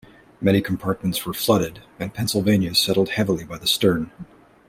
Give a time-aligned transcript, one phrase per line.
[0.41, 4.09] Many compartments were flooded and "Pennsylvania" settled heavily by the stern.